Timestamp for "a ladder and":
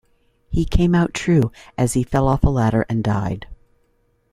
2.43-3.03